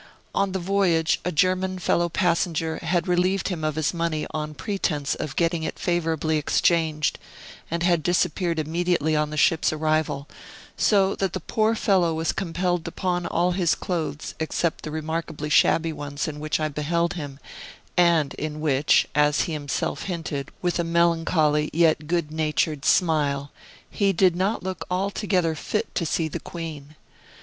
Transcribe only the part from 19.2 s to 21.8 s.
he himself hinted, with a melancholy,